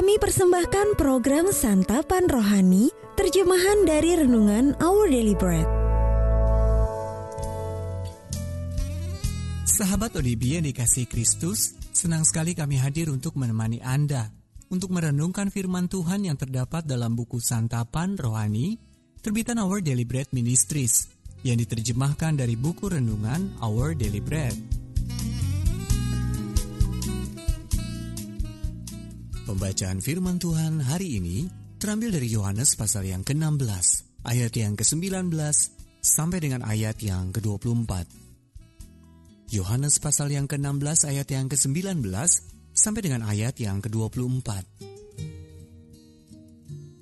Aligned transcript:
kami 0.00 0.16
persembahkan 0.16 0.96
program 0.96 1.52
Santapan 1.52 2.24
Rohani, 2.24 2.88
terjemahan 3.20 3.84
dari 3.84 4.16
Renungan 4.16 4.72
Our 4.80 5.12
Daily 5.12 5.36
Bread. 5.36 5.68
Sahabat 9.68 10.16
ODB 10.16 10.56
yang 10.56 10.64
dikasih 10.64 11.04
Kristus, 11.04 11.76
senang 11.92 12.24
sekali 12.24 12.56
kami 12.56 12.80
hadir 12.80 13.12
untuk 13.12 13.36
menemani 13.36 13.84
Anda 13.84 14.32
untuk 14.72 14.88
merenungkan 14.88 15.52
firman 15.52 15.84
Tuhan 15.84 16.24
yang 16.24 16.40
terdapat 16.40 16.88
dalam 16.88 17.12
buku 17.12 17.36
Santapan 17.36 18.16
Rohani, 18.16 18.80
terbitan 19.20 19.60
Our 19.60 19.84
Daily 19.84 20.08
Bread 20.08 20.32
Ministries, 20.32 21.12
yang 21.44 21.60
diterjemahkan 21.60 22.40
dari 22.40 22.56
buku 22.56 22.88
renungan 22.88 23.52
Our 23.60 23.92
Daily 23.92 24.24
Bread. 24.24 24.79
Pembacaan 29.50 29.98
firman 29.98 30.38
Tuhan 30.38 30.78
hari 30.78 31.18
ini 31.18 31.50
terambil 31.82 32.14
dari 32.14 32.30
Yohanes 32.30 32.78
pasal 32.78 33.02
yang 33.02 33.26
ke-16, 33.26 33.66
ayat 34.22 34.54
yang 34.54 34.78
ke-19 34.78 35.26
sampai 35.98 36.38
dengan 36.38 36.62
ayat 36.62 36.94
yang 37.02 37.34
ke-24. 37.34 37.90
Yohanes 39.50 39.98
pasal 39.98 40.30
yang 40.30 40.46
ke-16 40.46 41.02
ayat 41.02 41.26
yang 41.34 41.50
ke-19 41.50 41.98
sampai 42.70 43.00
dengan 43.02 43.26
ayat 43.26 43.58
yang 43.58 43.82
ke-24. 43.82 44.62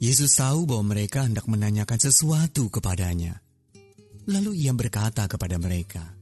Yesus 0.00 0.32
tahu 0.40 0.64
bahwa 0.64 0.96
mereka 0.96 1.28
hendak 1.28 1.44
menanyakan 1.44 2.00
sesuatu 2.00 2.72
kepadanya. 2.72 3.44
Lalu 4.24 4.64
ia 4.64 4.72
berkata 4.72 5.28
kepada 5.28 5.60
mereka, 5.60 6.16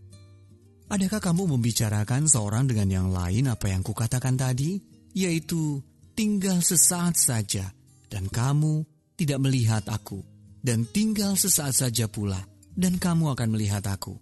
Adakah 0.90 1.22
kamu 1.22 1.54
membicarakan 1.54 2.26
seorang 2.26 2.66
dengan 2.66 2.90
yang 2.90 3.08
lain 3.14 3.46
apa 3.46 3.70
yang 3.70 3.86
kukatakan 3.86 4.34
tadi? 4.34 4.82
Yaitu, 5.14 5.78
tinggal 6.16 6.64
sesaat 6.64 7.20
saja, 7.20 7.68
dan 8.08 8.32
kamu 8.32 8.82
tidak 9.20 9.38
melihat 9.44 9.84
aku, 9.92 10.24
dan 10.64 10.88
tinggal 10.88 11.36
sesaat 11.36 11.76
saja 11.76 12.08
pula, 12.08 12.40
dan 12.72 12.96
kamu 12.96 13.36
akan 13.36 13.48
melihat 13.52 13.84
aku. 13.84 14.16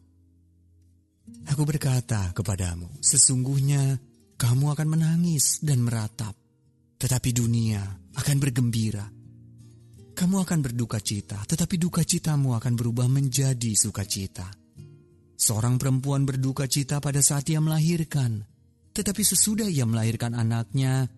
Aku 1.48 1.62
berkata 1.64 2.34
kepadamu, 2.34 2.90
sesungguhnya 3.00 3.96
kamu 4.36 4.74
akan 4.74 4.88
menangis 4.90 5.62
dan 5.62 5.80
meratap, 5.80 6.34
tetapi 6.98 7.30
dunia 7.30 7.80
akan 8.18 8.36
bergembira. 8.42 9.06
Kamu 10.14 10.36
akan 10.46 10.58
berduka 10.62 10.98
cita, 11.02 11.42
tetapi 11.46 11.74
duka 11.78 12.02
citamu 12.06 12.54
akan 12.54 12.74
berubah 12.78 13.10
menjadi 13.10 13.74
sukacita. 13.74 14.46
Seorang 15.34 15.74
perempuan 15.78 16.22
berduka 16.22 16.70
cita 16.70 17.02
pada 17.02 17.18
saat 17.18 17.50
ia 17.50 17.58
melahirkan, 17.58 18.46
tetapi 18.94 19.22
sesudah 19.26 19.66
ia 19.66 19.82
melahirkan 19.82 20.38
anaknya, 20.38 21.10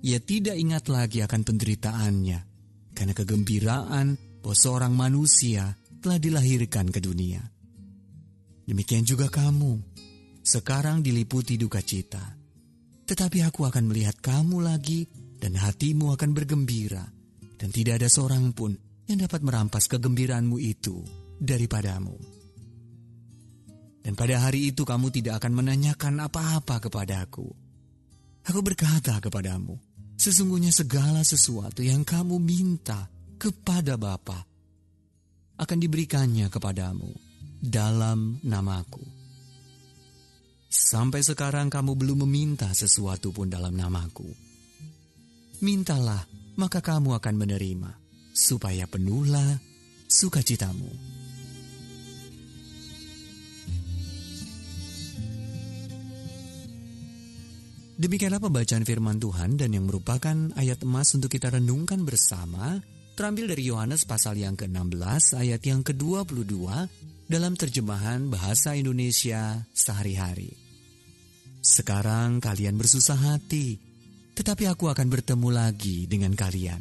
ia 0.00 0.18
tidak 0.20 0.56
ingat 0.56 0.88
lagi 0.88 1.20
akan 1.20 1.44
penderitaannya, 1.44 2.40
karena 2.96 3.12
kegembiraan 3.12 4.16
bahwa 4.40 4.56
seorang 4.56 4.92
manusia 4.96 5.76
telah 6.00 6.16
dilahirkan 6.16 6.88
ke 6.88 7.00
dunia. 7.04 7.44
Demikian 8.64 9.04
juga 9.04 9.28
kamu, 9.28 9.82
sekarang 10.40 11.04
diliputi 11.04 11.60
duka 11.60 11.84
cita. 11.84 12.22
Tetapi 13.04 13.42
aku 13.42 13.66
akan 13.66 13.90
melihat 13.90 14.16
kamu 14.22 14.62
lagi 14.62 15.04
dan 15.36 15.58
hatimu 15.58 16.14
akan 16.14 16.30
bergembira. 16.30 17.02
Dan 17.60 17.68
tidak 17.68 18.00
ada 18.00 18.08
seorang 18.08 18.56
pun 18.56 18.72
yang 19.04 19.20
dapat 19.20 19.44
merampas 19.44 19.84
kegembiraanmu 19.90 20.56
itu 20.56 21.04
daripadamu. 21.36 22.16
Dan 24.00 24.16
pada 24.16 24.48
hari 24.48 24.72
itu 24.72 24.86
kamu 24.86 25.12
tidak 25.12 25.44
akan 25.44 25.60
menanyakan 25.60 26.24
apa-apa 26.24 26.80
kepadaku. 26.88 27.44
Aku 28.48 28.64
berkata 28.64 29.20
kepadamu, 29.20 29.76
Sesungguhnya 30.20 30.68
segala 30.68 31.24
sesuatu 31.24 31.80
yang 31.80 32.04
kamu 32.04 32.36
minta 32.36 33.08
kepada 33.40 33.96
Bapa 33.96 34.44
akan 35.56 35.78
diberikannya 35.80 36.52
kepadamu 36.52 37.08
dalam 37.56 38.36
namaku. 38.44 39.00
Sampai 40.68 41.24
sekarang 41.24 41.72
kamu 41.72 41.96
belum 41.96 42.28
meminta 42.28 42.68
sesuatu 42.76 43.32
pun 43.32 43.48
dalam 43.48 43.72
namaku. 43.72 44.28
Mintalah, 45.64 46.28
maka 46.60 46.84
kamu 46.84 47.16
akan 47.16 47.34
menerima, 47.40 47.90
supaya 48.36 48.84
penuhlah 48.84 49.56
sukacitamu. 50.04 50.92
Demikianlah 58.00 58.40
pembacaan 58.40 58.88
firman 58.88 59.20
Tuhan 59.20 59.60
dan 59.60 59.76
yang 59.76 59.84
merupakan 59.84 60.32
ayat 60.56 60.80
emas 60.88 61.12
untuk 61.12 61.28
kita 61.28 61.52
renungkan 61.52 62.00
bersama 62.00 62.80
terambil 63.12 63.52
dari 63.52 63.68
Yohanes 63.68 64.08
pasal 64.08 64.40
yang 64.40 64.56
ke-16 64.56 65.36
ayat 65.36 65.60
yang 65.60 65.84
ke-22 65.84 66.64
dalam 67.28 67.52
terjemahan 67.60 68.32
bahasa 68.32 68.72
Indonesia 68.72 69.68
sehari-hari. 69.76 70.48
Sekarang 71.60 72.40
kalian 72.40 72.80
bersusah 72.80 73.36
hati, 73.36 73.76
tetapi 74.32 74.64
aku 74.64 74.88
akan 74.88 75.04
bertemu 75.12 75.48
lagi 75.52 76.08
dengan 76.08 76.32
kalian. 76.32 76.80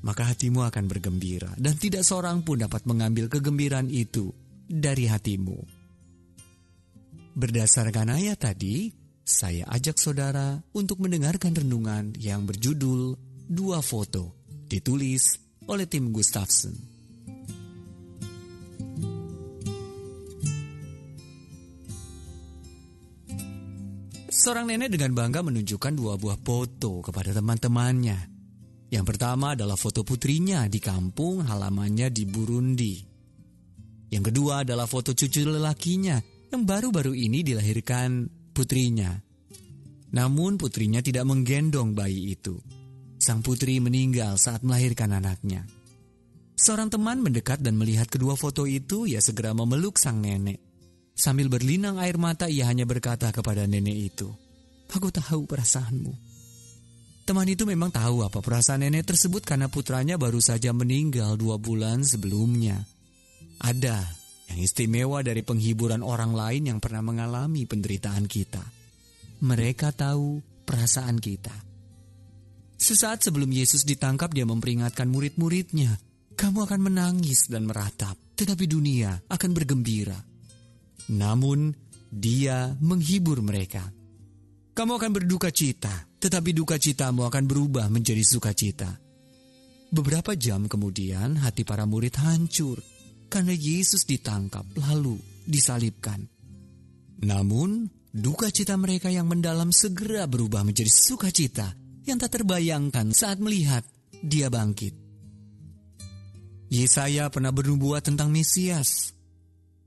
Maka 0.00 0.32
hatimu 0.32 0.64
akan 0.64 0.88
bergembira 0.88 1.52
dan 1.60 1.76
tidak 1.76 2.08
seorang 2.08 2.40
pun 2.40 2.64
dapat 2.64 2.88
mengambil 2.88 3.28
kegembiraan 3.28 3.92
itu 3.92 4.32
dari 4.64 5.12
hatimu. 5.12 5.60
Berdasarkan 7.36 8.16
ayat 8.16 8.40
tadi, 8.40 9.01
saya 9.22 9.62
ajak 9.70 10.02
saudara 10.02 10.58
untuk 10.74 10.98
mendengarkan 10.98 11.54
renungan 11.54 12.14
yang 12.18 12.42
berjudul 12.42 13.14
Dua 13.46 13.78
Foto, 13.78 14.34
ditulis 14.66 15.38
oleh 15.70 15.86
tim 15.86 16.10
Gustafsson. 16.10 16.74
Seorang 24.32 24.74
nenek 24.74 24.90
dengan 24.90 25.14
bangga 25.14 25.44
menunjukkan 25.44 25.92
dua 25.94 26.18
buah 26.18 26.40
foto 26.42 26.98
kepada 26.98 27.30
teman-temannya. 27.30 28.18
Yang 28.90 29.04
pertama 29.14 29.54
adalah 29.54 29.78
foto 29.78 30.02
putrinya 30.02 30.66
di 30.66 30.82
kampung 30.82 31.46
halamannya 31.46 32.10
di 32.10 32.26
Burundi. 32.26 32.94
Yang 34.10 34.34
kedua 34.34 34.66
adalah 34.66 34.90
foto 34.90 35.14
cucu 35.14 35.46
lelakinya 35.46 36.18
yang 36.50 36.66
baru-baru 36.66 37.14
ini 37.14 37.46
dilahirkan 37.46 38.41
putrinya. 38.52 39.10
Namun 40.12 40.60
putrinya 40.60 41.00
tidak 41.00 41.24
menggendong 41.24 41.96
bayi 41.96 42.36
itu. 42.36 42.60
Sang 43.16 43.40
putri 43.40 43.80
meninggal 43.80 44.36
saat 44.36 44.60
melahirkan 44.60 45.16
anaknya. 45.16 45.64
Seorang 46.52 46.92
teman 46.92 47.24
mendekat 47.24 47.64
dan 47.64 47.74
melihat 47.80 48.06
kedua 48.06 48.36
foto 48.36 48.68
itu, 48.68 49.08
ia 49.08 49.24
segera 49.24 49.56
memeluk 49.56 49.96
sang 49.96 50.20
nenek. 50.20 50.60
Sambil 51.16 51.48
berlinang 51.48 51.96
air 51.98 52.20
mata, 52.20 52.46
ia 52.46 52.68
hanya 52.68 52.84
berkata 52.84 53.32
kepada 53.32 53.64
nenek 53.64 54.14
itu, 54.14 54.28
Aku 54.92 55.08
tahu 55.08 55.48
perasaanmu. 55.48 56.12
Teman 57.24 57.48
itu 57.48 57.64
memang 57.64 57.88
tahu 57.88 58.26
apa 58.26 58.44
perasaan 58.44 58.84
nenek 58.84 59.08
tersebut 59.08 59.40
karena 59.46 59.70
putranya 59.70 60.20
baru 60.20 60.42
saja 60.42 60.74
meninggal 60.74 61.38
dua 61.40 61.56
bulan 61.56 62.04
sebelumnya. 62.04 62.82
Ada 63.62 64.21
yang 64.52 64.60
istimewa 64.60 65.24
dari 65.24 65.40
penghiburan 65.40 66.04
orang 66.04 66.36
lain 66.36 66.68
yang 66.68 66.78
pernah 66.78 67.00
mengalami 67.00 67.64
penderitaan 67.64 68.28
kita. 68.28 68.60
Mereka 69.40 69.96
tahu 69.96 70.44
perasaan 70.68 71.16
kita. 71.16 71.56
Sesaat 72.76 73.24
sebelum 73.24 73.48
Yesus 73.48 73.88
ditangkap, 73.88 74.28
dia 74.36 74.44
memperingatkan 74.44 75.08
murid-muridnya, 75.08 75.96
"Kamu 76.36 76.68
akan 76.68 76.80
menangis 76.84 77.48
dan 77.48 77.64
meratap, 77.64 78.14
tetapi 78.36 78.68
dunia 78.68 79.24
akan 79.32 79.50
bergembira." 79.56 80.20
Namun, 81.16 81.72
dia 82.12 82.76
menghibur 82.76 83.40
mereka. 83.40 83.88
Kamu 84.76 85.00
akan 85.00 85.10
berduka 85.16 85.48
cita, 85.48 86.04
tetapi 86.20 86.52
duka 86.52 86.76
citamu 86.76 87.24
akan 87.24 87.44
berubah 87.48 87.88
menjadi 87.88 88.20
sukacita. 88.20 89.00
Beberapa 89.92 90.36
jam 90.36 90.68
kemudian, 90.68 91.40
hati 91.40 91.64
para 91.64 91.84
murid 91.88 92.16
hancur 92.20 92.91
karena 93.32 93.56
Yesus 93.56 94.04
ditangkap 94.04 94.68
lalu 94.76 95.16
disalibkan. 95.48 96.28
Namun, 97.24 97.88
duka 98.12 98.52
cita 98.52 98.76
mereka 98.76 99.08
yang 99.08 99.24
mendalam 99.24 99.72
segera 99.72 100.28
berubah 100.28 100.60
menjadi 100.60 100.92
sukacita 100.92 101.72
yang 102.04 102.20
tak 102.20 102.36
terbayangkan 102.36 103.16
saat 103.16 103.40
melihat 103.40 103.80
dia 104.20 104.52
bangkit. 104.52 104.92
Yesaya 106.68 107.32
pernah 107.32 107.52
bernubuat 107.52 108.04
tentang 108.04 108.28
Mesias. 108.28 109.16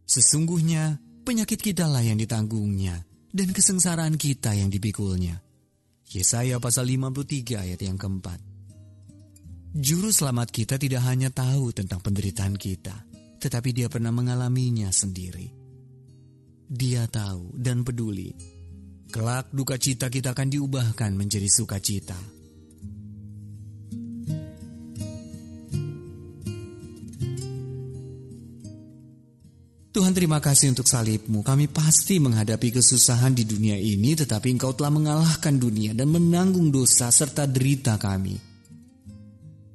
Sesungguhnya 0.06 1.02
penyakit 1.26 1.58
kita 1.62 1.86
lah 1.86 2.02
yang 2.02 2.18
ditanggungnya 2.18 3.06
dan 3.30 3.50
kesengsaraan 3.54 4.18
kita 4.18 4.54
yang 4.54 4.70
dipikulnya. 4.70 5.42
Yesaya 6.14 6.62
pasal 6.62 6.86
53 6.86 7.66
ayat 7.66 7.82
yang 7.82 7.98
keempat. 7.98 8.38
Juru 9.76 10.08
selamat 10.08 10.56
kita 10.56 10.80
tidak 10.80 11.04
hanya 11.04 11.28
tahu 11.34 11.76
tentang 11.76 12.00
penderitaan 12.00 12.56
kita, 12.56 12.96
tetapi 13.46 13.70
dia 13.78 13.86
pernah 13.86 14.10
mengalaminya 14.10 14.90
sendiri. 14.90 15.46
Dia 16.66 17.06
tahu 17.06 17.54
dan 17.54 17.86
peduli. 17.86 18.34
Kelak 19.14 19.54
duka 19.54 19.78
cita 19.78 20.10
kita 20.10 20.34
akan 20.34 20.50
diubahkan 20.50 21.14
menjadi 21.14 21.46
sukacita. 21.46 22.18
Tuhan 29.96 30.12
terima 30.12 30.44
kasih 30.44 30.76
untuk 30.76 30.90
salibmu. 30.90 31.40
Kami 31.40 31.72
pasti 31.72 32.20
menghadapi 32.20 32.68
kesusahan 32.82 33.32
di 33.32 33.48
dunia 33.48 33.80
ini 33.80 34.12
tetapi 34.18 34.52
engkau 34.58 34.76
telah 34.76 34.92
mengalahkan 34.92 35.56
dunia 35.56 35.96
dan 35.96 36.12
menanggung 36.12 36.74
dosa 36.74 37.08
serta 37.14 37.48
derita 37.48 37.96
kami. 37.96 38.36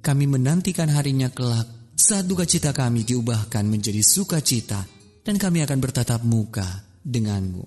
Kami 0.04 0.24
menantikan 0.28 0.92
harinya 0.92 1.32
kelak 1.32 1.79
saat 2.00 2.24
duka 2.24 2.48
cita 2.48 2.72
kami 2.72 3.04
diubahkan 3.04 3.68
menjadi 3.68 4.00
sukacita 4.00 4.80
dan 5.20 5.36
kami 5.36 5.60
akan 5.60 5.78
bertatap 5.78 6.24
muka 6.24 6.64
denganmu. 7.04 7.66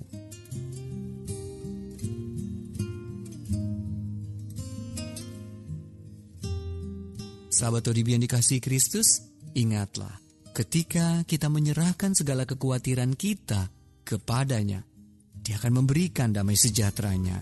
Sahabat 7.53 7.85
Odibi 7.85 8.17
yang 8.17 8.23
dikasih 8.25 8.57
Kristus, 8.57 9.21
ingatlah 9.53 10.23
Ketika 10.53 11.25
kita 11.25 11.49
menyerahkan 11.49 12.13
segala 12.13 12.45
kekhawatiran 12.45 13.17
kita 13.17 13.73
kepadanya, 14.05 14.85
dia 15.33 15.57
akan 15.57 15.81
memberikan 15.81 16.29
damai 16.29 16.53
sejahteranya 16.53 17.41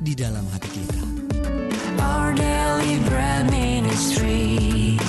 di 0.00 0.16
dalam 0.16 0.48
hati 0.48 0.64
kita. 0.72 1.04
Our 2.00 2.32
daily 2.32 2.96
bread 3.04 3.52
ministries, 3.52 5.05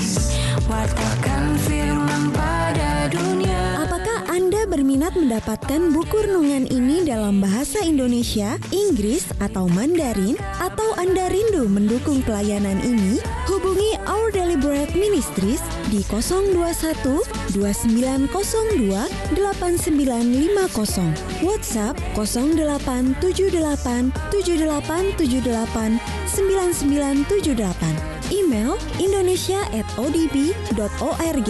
Berminat 5.07 5.39
mendapatkan 5.39 5.95
buku 5.95 6.19
renungan 6.19 6.67
ini 6.67 7.07
dalam 7.07 7.39
bahasa 7.39 7.79
Indonesia, 7.79 8.59
Inggris, 8.75 9.23
atau 9.39 9.71
Mandarin? 9.71 10.35
Atau 10.59 10.83
Anda 10.99 11.31
rindu 11.31 11.63
mendukung 11.71 12.19
pelayanan 12.27 12.75
ini? 12.83 13.15
Hubungi 13.47 13.95
Our 14.03 14.35
Bread 14.59 14.91
Ministries 14.99 15.63
di 15.87 16.03
021 16.11 17.23
2902 17.55 18.35
8950 19.31 21.39
WhatsApp 21.39 21.95
0878 22.19 24.11
7878 24.11 26.03
9978 26.35 28.35
Email 28.35 28.75
indonesia 28.99 29.63
at 29.71 29.87
odb.org 29.95 31.49